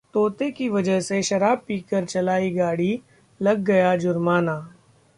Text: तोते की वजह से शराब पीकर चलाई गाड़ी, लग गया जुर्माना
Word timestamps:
तोते 0.13 0.49
की 0.51 0.69
वजह 0.69 0.99
से 0.99 1.21
शराब 1.21 1.61
पीकर 1.67 2.05
चलाई 2.05 2.49
गाड़ी, 2.51 3.01
लग 3.41 3.63
गया 3.63 3.95
जुर्माना 3.95 4.75